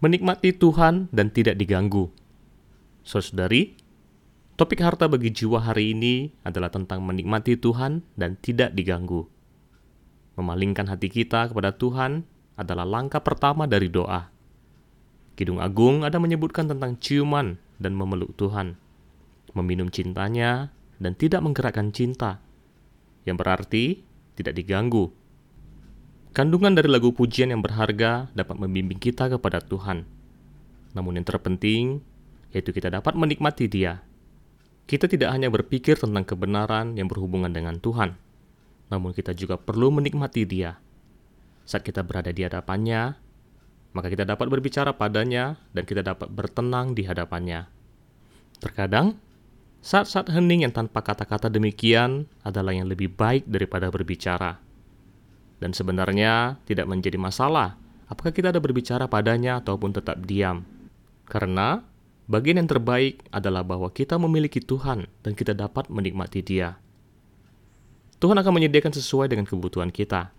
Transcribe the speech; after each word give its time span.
menikmati 0.00 0.56
Tuhan 0.56 1.12
dan 1.12 1.28
tidak 1.28 1.60
diganggu. 1.60 2.08
Saudari, 3.04 3.76
topik 4.56 4.80
harta 4.80 5.08
bagi 5.08 5.28
jiwa 5.28 5.60
hari 5.60 5.92
ini 5.92 6.32
adalah 6.44 6.72
tentang 6.72 7.04
menikmati 7.04 7.60
Tuhan 7.60 8.00
dan 8.16 8.40
tidak 8.40 8.72
diganggu. 8.72 9.28
Memalingkan 10.40 10.88
hati 10.88 11.12
kita 11.12 11.52
kepada 11.52 11.76
Tuhan 11.76 12.24
adalah 12.56 12.88
langkah 12.88 13.20
pertama 13.20 13.68
dari 13.68 13.92
doa. 13.92 14.32
Kidung 15.36 15.60
Agung 15.60 16.04
ada 16.04 16.16
menyebutkan 16.16 16.68
tentang 16.68 16.96
ciuman 17.00 17.60
dan 17.80 17.92
memeluk 17.96 18.36
Tuhan, 18.36 18.76
meminum 19.56 19.88
cintanya 19.88 20.72
dan 21.00 21.16
tidak 21.16 21.40
menggerakkan 21.44 21.92
cinta, 21.92 22.40
yang 23.24 23.40
berarti 23.40 24.04
tidak 24.36 24.56
diganggu. 24.56 25.12
Kandungan 26.30 26.78
dari 26.78 26.86
lagu 26.86 27.10
pujian 27.10 27.50
yang 27.50 27.58
berharga 27.58 28.30
dapat 28.38 28.54
membimbing 28.54 29.02
kita 29.02 29.26
kepada 29.26 29.58
Tuhan. 29.58 30.06
Namun 30.94 31.18
yang 31.18 31.26
terpenting, 31.26 31.98
yaitu 32.54 32.70
kita 32.70 32.86
dapat 32.86 33.18
menikmati 33.18 33.66
dia. 33.66 33.98
Kita 34.86 35.10
tidak 35.10 35.34
hanya 35.34 35.50
berpikir 35.50 35.98
tentang 35.98 36.22
kebenaran 36.22 36.94
yang 36.94 37.10
berhubungan 37.10 37.50
dengan 37.50 37.82
Tuhan, 37.82 38.14
namun 38.94 39.10
kita 39.10 39.34
juga 39.34 39.58
perlu 39.58 39.90
menikmati 39.90 40.46
dia. 40.46 40.78
Saat 41.66 41.82
kita 41.82 42.06
berada 42.06 42.30
di 42.30 42.46
hadapannya, 42.46 43.18
maka 43.90 44.06
kita 44.06 44.22
dapat 44.22 44.46
berbicara 44.46 44.94
padanya 44.94 45.58
dan 45.74 45.82
kita 45.82 46.06
dapat 46.06 46.30
bertenang 46.30 46.94
di 46.94 47.10
hadapannya. 47.10 47.66
Terkadang, 48.62 49.18
saat-saat 49.82 50.30
hening 50.30 50.62
yang 50.62 50.74
tanpa 50.74 51.02
kata-kata 51.02 51.50
demikian 51.50 52.30
adalah 52.46 52.70
yang 52.70 52.86
lebih 52.86 53.10
baik 53.18 53.50
daripada 53.50 53.90
berbicara. 53.90 54.69
Dan 55.60 55.76
sebenarnya 55.76 56.56
tidak 56.64 56.88
menjadi 56.88 57.20
masalah 57.20 57.76
apakah 58.10 58.34
kita 58.34 58.50
ada 58.50 58.58
berbicara 58.58 59.06
padanya 59.06 59.62
ataupun 59.62 59.94
tetap 59.94 60.18
diam. 60.26 60.66
Karena 61.30 61.84
bagian 62.26 62.58
yang 62.58 62.68
terbaik 62.68 63.22
adalah 63.30 63.62
bahwa 63.62 63.92
kita 63.92 64.18
memiliki 64.18 64.58
Tuhan 64.58 65.06
dan 65.22 65.32
kita 65.38 65.54
dapat 65.54 65.86
menikmati 65.92 66.42
Dia. 66.42 66.74
Tuhan 68.20 68.36
akan 68.36 68.52
menyediakan 68.52 68.92
sesuai 68.92 69.32
dengan 69.32 69.48
kebutuhan 69.48 69.88
kita. 69.88 70.34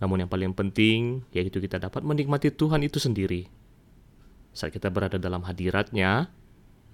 Namun 0.00 0.24
yang 0.24 0.30
paling 0.30 0.52
penting 0.52 1.26
yaitu 1.34 1.60
kita 1.60 1.76
dapat 1.82 2.06
menikmati 2.06 2.48
Tuhan 2.54 2.86
itu 2.86 2.96
sendiri. 3.02 3.50
Saat 4.56 4.72
kita 4.72 4.88
berada 4.88 5.20
dalam 5.20 5.44
hadiratnya, 5.44 6.32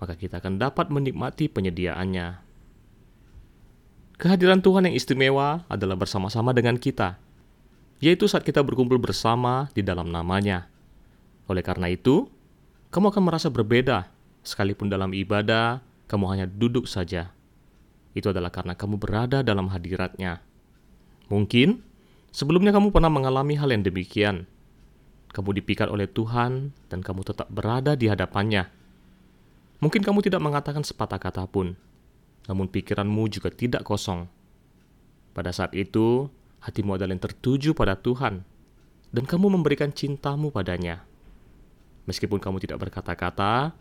maka 0.02 0.18
kita 0.18 0.42
akan 0.42 0.58
dapat 0.58 0.90
menikmati 0.90 1.46
penyediaannya. 1.46 2.42
Kehadiran 4.18 4.58
Tuhan 4.58 4.90
yang 4.90 4.94
istimewa 4.98 5.62
adalah 5.70 5.94
bersama-sama 5.94 6.50
dengan 6.50 6.78
kita, 6.78 7.22
yaitu 8.02 8.26
saat 8.26 8.42
kita 8.42 8.58
berkumpul 8.60 8.98
bersama 8.98 9.70
di 9.72 9.86
dalam 9.86 10.10
namanya. 10.10 10.66
Oleh 11.46 11.62
karena 11.62 11.86
itu, 11.86 12.26
kamu 12.90 13.14
akan 13.14 13.22
merasa 13.22 13.48
berbeda, 13.48 14.10
sekalipun 14.42 14.90
dalam 14.90 15.14
ibadah, 15.14 15.78
kamu 16.10 16.24
hanya 16.34 16.46
duduk 16.50 16.90
saja. 16.90 17.30
Itu 18.12 18.34
adalah 18.34 18.50
karena 18.50 18.74
kamu 18.74 18.98
berada 18.98 19.40
dalam 19.40 19.70
hadiratnya. 19.70 20.42
Mungkin 21.30 21.92
Sebelumnya 22.32 22.72
kamu 22.72 22.96
pernah 22.96 23.12
mengalami 23.12 23.60
hal 23.60 23.68
yang 23.76 23.84
demikian. 23.84 24.48
Kamu 25.36 25.52
dipikat 25.52 25.92
oleh 25.92 26.08
Tuhan 26.08 26.72
dan 26.88 27.04
kamu 27.04 27.28
tetap 27.28 27.44
berada 27.52 27.92
di 27.92 28.08
hadapannya. 28.08 28.72
Mungkin 29.84 30.00
kamu 30.00 30.24
tidak 30.24 30.40
mengatakan 30.40 30.80
sepatah 30.80 31.20
kata 31.20 31.44
pun, 31.44 31.76
namun 32.48 32.72
pikiranmu 32.72 33.28
juga 33.28 33.52
tidak 33.52 33.84
kosong. 33.84 34.32
Pada 35.36 35.52
saat 35.52 35.76
itu, 35.76 36.32
hatimu 36.62 36.94
adalah 36.94 37.12
yang 37.12 37.22
tertuju 37.22 37.74
pada 37.74 37.98
Tuhan, 37.98 38.46
dan 39.10 39.24
kamu 39.26 39.52
memberikan 39.58 39.90
cintamu 39.90 40.54
padanya. 40.54 41.02
Meskipun 42.06 42.38
kamu 42.38 42.62
tidak 42.62 42.82
berkata-kata, 42.82 43.74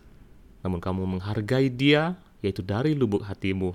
namun 0.65 0.81
kamu 0.81 1.17
menghargai 1.17 1.69
dia, 1.69 2.17
yaitu 2.41 2.65
dari 2.65 2.97
lubuk 2.97 3.25
hatimu. 3.25 3.73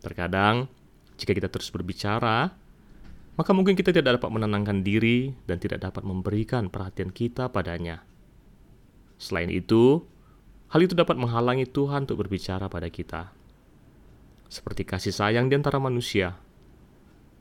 Terkadang, 0.00 0.70
jika 1.18 1.34
kita 1.36 1.52
terus 1.52 1.68
berbicara, 1.68 2.50
maka 3.36 3.50
mungkin 3.52 3.76
kita 3.76 3.92
tidak 3.94 4.18
dapat 4.18 4.30
menenangkan 4.32 4.82
diri 4.82 5.32
dan 5.44 5.60
tidak 5.60 5.84
dapat 5.84 6.02
memberikan 6.02 6.72
perhatian 6.72 7.12
kita 7.12 7.52
padanya. 7.52 8.02
Selain 9.20 9.52
itu, 9.52 10.00
hal 10.72 10.80
itu 10.80 10.96
dapat 10.96 11.20
menghalangi 11.20 11.68
Tuhan 11.68 12.08
untuk 12.08 12.24
berbicara 12.24 12.72
pada 12.72 12.88
kita. 12.88 13.30
Seperti 14.50 14.82
kasih 14.82 15.14
sayang 15.14 15.46
di 15.46 15.54
antara 15.54 15.78
manusia. 15.78 16.34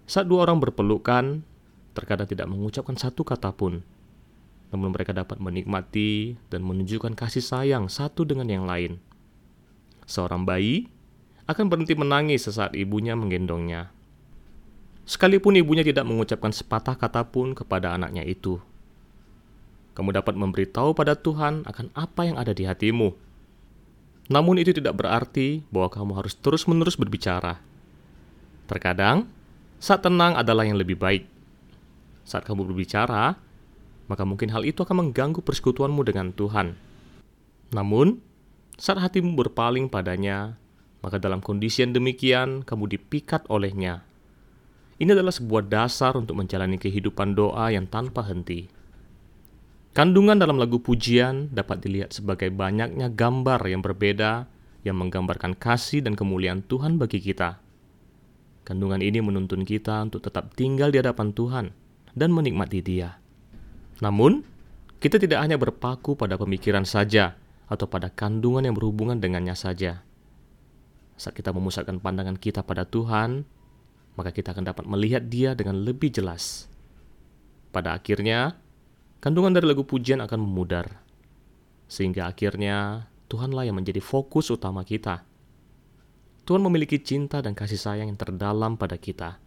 Saat 0.09 0.25
dua 0.25 0.49
orang 0.49 0.57
berpelukan, 0.57 1.45
terkadang 1.93 2.25
tidak 2.25 2.49
mengucapkan 2.49 2.97
satu 2.97 3.21
kata 3.21 3.53
pun, 3.53 3.85
namun 4.73 4.89
mereka 4.89 5.13
dapat 5.13 5.37
menikmati 5.37 6.33
dan 6.49 6.65
menunjukkan 6.65 7.13
kasih 7.13 7.45
sayang 7.45 7.85
satu 7.85 8.25
dengan 8.25 8.49
yang 8.49 8.65
lain. 8.65 8.97
Seorang 10.09 10.49
bayi 10.49 10.89
akan 11.45 11.69
berhenti 11.69 11.93
menangis 11.93 12.49
sesaat 12.49 12.73
ibunya 12.73 13.13
menggendongnya 13.13 13.93
sekalipun 15.09 15.57
ibunya 15.57 15.81
tidak 15.81 16.05
mengucapkan 16.05 16.53
sepatah 16.53 16.93
kata 16.93 17.25
pun 17.25 17.57
kepada 17.57 17.97
anaknya 17.97 18.21
itu. 18.21 18.61
Kamu 19.97 20.13
dapat 20.13 20.37
memberitahu 20.37 20.93
pada 20.93 21.17
Tuhan 21.17 21.65
akan 21.65 21.89
apa 21.97 22.29
yang 22.29 22.37
ada 22.37 22.53
di 22.53 22.69
hatimu. 22.69 23.17
Namun 24.29 24.61
itu 24.61 24.69
tidak 24.69 25.01
berarti 25.01 25.65
bahwa 25.73 25.89
kamu 25.89 26.11
harus 26.13 26.37
terus-menerus 26.37 26.93
berbicara. 26.93 27.57
Terkadang, 28.69 29.25
saat 29.79 30.03
tenang 30.05 30.35
adalah 30.35 30.67
yang 30.67 30.77
lebih 30.77 30.99
baik. 30.99 31.25
Saat 32.27 32.45
kamu 32.45 32.69
berbicara, 32.69 33.33
maka 34.05 34.23
mungkin 34.27 34.53
hal 34.53 34.67
itu 34.67 34.85
akan 34.85 35.09
mengganggu 35.09 35.41
persekutuanmu 35.41 36.05
dengan 36.05 36.29
Tuhan. 36.35 36.77
Namun, 37.73 38.21
saat 38.77 39.01
hatimu 39.01 39.33
berpaling 39.33 39.89
padanya, 39.89 40.59
maka 41.01 41.17
dalam 41.17 41.41
kondisi 41.41 41.81
yang 41.81 41.95
demikian 41.95 42.61
kamu 42.61 42.99
dipikat 42.99 43.47
olehnya 43.47 44.05
ini 44.99 45.15
adalah 45.15 45.31
sebuah 45.31 45.63
dasar 45.71 46.19
untuk 46.19 46.35
menjalani 46.35 46.75
kehidupan 46.75 47.31
doa 47.31 47.71
yang 47.71 47.87
tanpa 47.87 48.19
henti. 48.27 48.67
Kandungan 49.95 50.35
dalam 50.35 50.59
lagu 50.59 50.83
pujian 50.83 51.55
dapat 51.55 51.79
dilihat 51.79 52.11
sebagai 52.11 52.51
banyaknya 52.51 53.07
gambar 53.07 53.63
yang 53.63 53.79
berbeda 53.79 54.45
yang 54.83 54.99
menggambarkan 54.99 55.55
kasih 55.55 56.03
dan 56.03 56.19
kemuliaan 56.19 56.67
Tuhan 56.67 56.99
bagi 56.99 57.23
kita. 57.23 57.63
Kandungan 58.69 59.01
ini 59.01 59.17
menuntun 59.17 59.65
kita 59.65 60.05
untuk 60.05 60.21
tetap 60.21 60.53
tinggal 60.53 60.93
di 60.93 61.01
hadapan 61.01 61.33
Tuhan 61.33 61.73
dan 62.13 62.29
menikmati 62.29 62.85
Dia. 62.85 63.17
Namun, 63.97 64.45
kita 65.01 65.17
tidak 65.17 65.41
hanya 65.41 65.57
berpaku 65.57 66.13
pada 66.13 66.37
pemikiran 66.37 66.85
saja 66.85 67.33
atau 67.65 67.89
pada 67.89 68.13
kandungan 68.13 68.69
yang 68.69 68.77
berhubungan 68.77 69.17
dengannya 69.17 69.57
saja. 69.57 70.05
Saat 71.17 71.33
kita 71.33 71.49
memusatkan 71.49 71.97
pandangan 71.97 72.37
kita 72.37 72.61
pada 72.61 72.85
Tuhan, 72.85 73.41
maka 74.13 74.29
kita 74.29 74.53
akan 74.53 74.69
dapat 74.69 74.85
melihat 74.85 75.25
dia 75.25 75.57
dengan 75.57 75.81
lebih 75.81 76.13
jelas. 76.13 76.69
Pada 77.73 77.97
akhirnya, 77.97 78.53
kandungan 79.17 79.57
dari 79.57 79.65
lagu 79.65 79.81
pujian 79.81 80.21
akan 80.21 80.45
memudar, 80.45 81.01
sehingga 81.89 82.29
akhirnya 82.29 83.09
Tuhanlah 83.33 83.65
yang 83.65 83.81
menjadi 83.81 83.97
fokus 83.97 84.53
utama 84.53 84.85
kita. 84.85 85.25
Tuhan 86.49 86.65
memiliki 86.65 86.97
cinta 86.97 87.45
dan 87.45 87.53
kasih 87.53 87.77
sayang 87.77 88.09
yang 88.09 88.17
terdalam 88.17 88.73
pada 88.73 88.97
kita. 88.97 89.37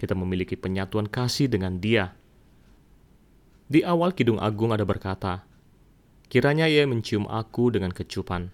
Kita 0.00 0.16
memiliki 0.16 0.56
penyatuan 0.56 1.12
kasih 1.12 1.44
dengan 1.44 1.76
Dia. 1.76 2.16
Di 3.68 3.84
awal 3.84 4.16
Kidung 4.16 4.40
Agung 4.40 4.72
ada 4.72 4.88
berkata, 4.88 5.44
Kiranya 6.32 6.72
ia 6.72 6.88
mencium 6.88 7.28
aku 7.28 7.68
dengan 7.68 7.92
kecupan. 7.92 8.48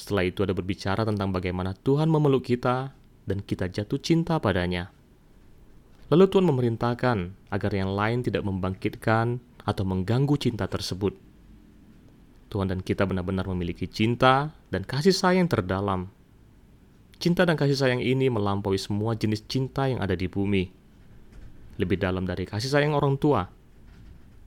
Setelah 0.00 0.24
itu 0.32 0.48
ada 0.48 0.56
berbicara 0.56 1.04
tentang 1.04 1.28
bagaimana 1.28 1.76
Tuhan 1.76 2.08
memeluk 2.08 2.48
kita 2.48 2.88
dan 3.28 3.44
kita 3.44 3.68
jatuh 3.68 4.00
cinta 4.00 4.40
padanya. 4.40 4.88
Lalu 6.08 6.24
Tuhan 6.24 6.48
memerintahkan 6.48 7.52
agar 7.52 7.72
yang 7.76 7.92
lain 7.92 8.24
tidak 8.24 8.48
membangkitkan 8.48 9.44
atau 9.60 9.84
mengganggu 9.84 10.40
cinta 10.40 10.64
tersebut. 10.64 11.20
Tuhan 12.48 12.72
dan 12.72 12.80
kita 12.80 13.04
benar-benar 13.04 13.44
memiliki 13.44 13.84
cinta 13.84 14.56
dan 14.72 14.88
kasih 14.88 15.12
sayang 15.12 15.52
terdalam. 15.52 16.15
Cinta 17.16 17.48
dan 17.48 17.56
kasih 17.56 17.78
sayang 17.78 18.02
ini 18.04 18.28
melampaui 18.28 18.76
semua 18.76 19.16
jenis 19.16 19.44
cinta 19.48 19.88
yang 19.88 20.04
ada 20.04 20.12
di 20.12 20.28
bumi. 20.28 20.68
Lebih 21.80 21.96
dalam 21.96 22.28
dari 22.28 22.44
kasih 22.44 22.68
sayang 22.72 22.92
orang 22.92 23.16
tua, 23.16 23.48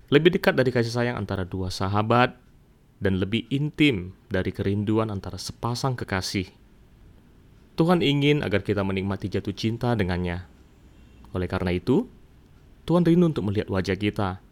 lebih 0.09 0.33
dekat 0.33 0.57
dari 0.57 0.73
kasih 0.73 0.89
sayang 0.89 1.17
antara 1.17 1.45
dua 1.45 1.69
sahabat, 1.69 2.33
dan 2.99 3.21
lebih 3.21 3.47
intim 3.49 4.17
dari 4.27 4.51
kerinduan 4.51 5.13
antara 5.13 5.39
sepasang 5.39 5.95
kekasih. 5.95 6.49
Tuhan 7.79 8.03
ingin 8.03 8.43
agar 8.43 8.59
kita 8.59 8.83
menikmati 8.83 9.31
jatuh 9.31 9.55
cinta 9.55 9.95
dengannya. 9.95 10.43
Oleh 11.31 11.47
karena 11.47 11.71
itu, 11.71 12.11
Tuhan 12.83 13.07
rindu 13.07 13.31
untuk 13.31 13.47
melihat 13.47 13.71
wajah 13.71 13.95
kita. 13.95 14.43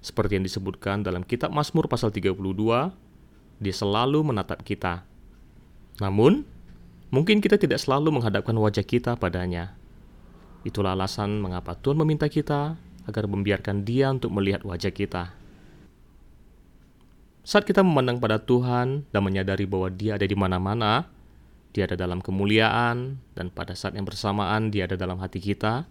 Seperti 0.00 0.40
yang 0.40 0.46
disebutkan 0.46 1.04
dalam 1.04 1.20
kitab 1.26 1.52
Mazmur 1.52 1.90
pasal 1.90 2.14
32, 2.14 2.32
dia 3.60 3.74
selalu 3.74 4.32
menatap 4.32 4.64
kita. 4.64 5.04
Namun, 6.00 6.48
mungkin 7.10 7.38
kita 7.38 7.56
tidak 7.60 7.78
selalu 7.82 8.20
menghadapkan 8.20 8.56
wajah 8.56 8.84
kita 8.86 9.14
padanya. 9.18 9.74
Itulah 10.66 10.98
alasan 10.98 11.38
mengapa 11.38 11.78
Tuhan 11.78 12.02
meminta 12.02 12.26
kita 12.26 12.74
agar 13.06 13.24
membiarkan 13.30 13.86
dia 13.86 14.10
untuk 14.10 14.34
melihat 14.34 14.66
wajah 14.66 14.90
kita. 14.90 15.30
Saat 17.46 17.62
kita 17.62 17.86
memandang 17.86 18.18
pada 18.18 18.42
Tuhan 18.42 19.06
dan 19.14 19.22
menyadari 19.22 19.70
bahwa 19.70 19.86
Dia 19.94 20.18
ada 20.18 20.26
di 20.26 20.34
mana-mana, 20.34 21.06
Dia 21.70 21.86
ada 21.86 21.94
dalam 21.94 22.18
kemuliaan, 22.18 23.22
dan 23.38 23.54
pada 23.54 23.78
saat 23.78 23.94
yang 23.94 24.02
bersamaan 24.02 24.74
Dia 24.74 24.90
ada 24.90 24.98
dalam 24.98 25.22
hati 25.22 25.38
kita, 25.38 25.86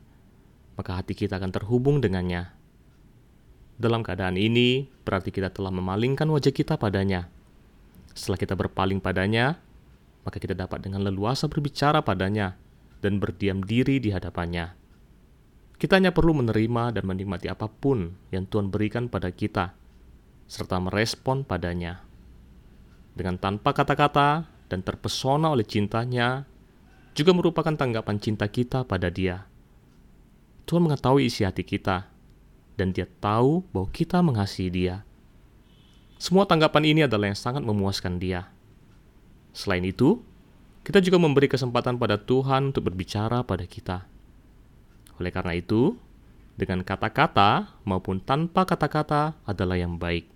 maka 0.75 0.91
hati 0.99 1.15
kita 1.15 1.39
akan 1.39 1.55
terhubung 1.55 2.03
dengannya. 2.03 2.51
Dalam 3.79 4.03
keadaan 4.03 4.35
ini, 4.35 4.91
berarti 5.07 5.31
kita 5.31 5.47
telah 5.47 5.71
memalingkan 5.71 6.27
wajah 6.27 6.51
kita 6.51 6.75
padanya. 6.75 7.31
Setelah 8.11 8.39
kita 8.39 8.59
berpaling 8.59 8.99
padanya, 8.99 9.55
maka 10.25 10.41
kita 10.41 10.57
dapat 10.57 10.81
dengan 10.81 11.05
leluasa 11.05 11.45
berbicara 11.45 12.01
padanya 12.01 12.57
dan 12.99 13.21
berdiam 13.21 13.61
diri 13.61 14.01
di 14.01 14.09
hadapannya. 14.09 14.73
Kita 15.77 16.01
hanya 16.01 16.09
perlu 16.09 16.33
menerima 16.33 16.97
dan 16.97 17.03
menikmati 17.05 17.45
apa 17.45 17.69
pun 17.69 18.17
yang 18.33 18.49
Tuhan 18.49 18.73
berikan 18.73 19.05
pada 19.05 19.29
kita, 19.29 19.77
serta 20.49 20.81
merespon 20.81 21.45
padanya. 21.45 22.01
Dengan 23.13 23.37
tanpa 23.37 23.75
kata-kata 23.75 24.49
dan 24.71 24.81
terpesona 24.81 25.53
oleh 25.53 25.67
cintanya, 25.67 26.49
juga 27.13 27.31
merupakan 27.31 27.75
tanggapan 27.75 28.17
cinta 28.17 28.49
kita 28.49 28.83
pada 28.83 29.13
dia. 29.13 29.45
Tuhan 30.65 30.89
mengetahui 30.89 31.29
isi 31.29 31.45
hati 31.45 31.61
kita, 31.61 32.09
dan 32.75 32.91
dia 32.91 33.05
tahu 33.21 33.63
bahwa 33.69 33.87
kita 33.93 34.19
mengasihi 34.25 34.71
dia. 34.73 35.05
Semua 36.17 36.47
tanggapan 36.47 36.83
ini 36.87 37.01
adalah 37.05 37.29
yang 37.29 37.37
sangat 37.37 37.61
memuaskan 37.61 38.17
dia. 38.17 38.54
Selain 39.55 39.81
itu, 39.87 40.19
kita 40.83 40.99
juga 40.99 41.15
memberi 41.15 41.47
kesempatan 41.47 41.95
pada 41.95 42.19
Tuhan 42.19 42.75
untuk 42.75 42.91
berbicara 42.91 43.39
pada 43.47 43.63
kita. 43.63 44.03
Oleh 45.15 45.31
karena 45.31 45.55
itu, 45.55 45.95
dengan 46.59 46.83
kata-kata 46.83 47.79
maupun 47.87 48.19
tanpa 48.19 48.67
kata-kata 48.67 49.39
adalah 49.47 49.79
yang 49.79 49.95
baik. 49.95 50.27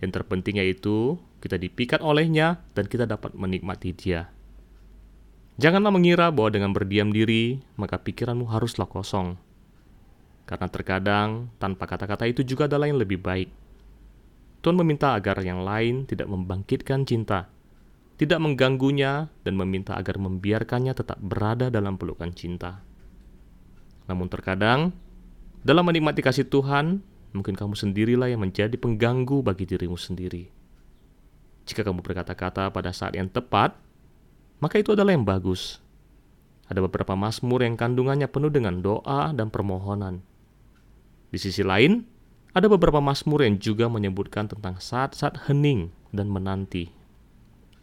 Yang 0.00 0.10
terpenting 0.16 0.56
yaitu 0.56 1.20
kita 1.44 1.60
dipikat 1.60 2.00
olehnya 2.00 2.64
dan 2.72 2.88
kita 2.88 3.04
dapat 3.04 3.36
menikmati 3.36 3.92
dia. 3.92 4.32
Janganlah 5.60 5.92
mengira 5.92 6.32
bahwa 6.32 6.48
dengan 6.48 6.72
berdiam 6.72 7.12
diri, 7.12 7.60
maka 7.76 8.00
pikiranmu 8.00 8.48
haruslah 8.48 8.88
kosong. 8.88 9.36
Karena 10.48 10.72
terkadang 10.72 11.52
tanpa 11.60 11.84
kata-kata 11.84 12.24
itu 12.24 12.40
juga 12.40 12.64
adalah 12.64 12.88
yang 12.88 12.96
lebih 12.96 13.20
baik. 13.20 13.52
Tuhan 14.64 14.76
meminta 14.80 15.12
agar 15.12 15.44
yang 15.44 15.60
lain 15.60 16.08
tidak 16.08 16.32
membangkitkan 16.32 17.04
cinta, 17.04 17.52
tidak 18.20 18.36
mengganggunya, 18.36 19.32
dan 19.48 19.56
meminta 19.56 19.96
agar 19.96 20.20
membiarkannya 20.20 20.92
tetap 20.92 21.16
berada 21.24 21.72
dalam 21.72 21.96
pelukan 21.96 22.28
cinta. 22.36 22.84
Namun 24.12 24.28
terkadang, 24.28 24.92
dalam 25.64 25.88
menikmati 25.88 26.20
kasih 26.20 26.44
Tuhan, 26.44 27.00
mungkin 27.32 27.56
kamu 27.56 27.72
sendirilah 27.72 28.28
yang 28.28 28.44
menjadi 28.44 28.76
pengganggu 28.76 29.40
bagi 29.40 29.64
dirimu 29.64 29.96
sendiri. 29.96 30.52
Jika 31.64 31.80
kamu 31.80 32.04
berkata-kata 32.04 32.68
pada 32.68 32.92
saat 32.92 33.16
yang 33.16 33.32
tepat, 33.32 33.72
maka 34.60 34.76
itu 34.76 34.92
adalah 34.92 35.16
yang 35.16 35.24
bagus. 35.24 35.80
Ada 36.68 36.84
beberapa 36.84 37.16
mazmur 37.16 37.64
yang 37.64 37.80
kandungannya 37.80 38.28
penuh 38.28 38.52
dengan 38.52 38.84
doa 38.84 39.32
dan 39.32 39.48
permohonan. 39.48 40.20
Di 41.32 41.40
sisi 41.40 41.64
lain, 41.64 42.04
ada 42.52 42.68
beberapa 42.68 43.00
mazmur 43.00 43.48
yang 43.48 43.56
juga 43.56 43.88
menyebutkan 43.88 44.44
tentang 44.44 44.76
saat-saat 44.76 45.48
hening 45.48 45.88
dan 46.12 46.28
menanti. 46.28 46.99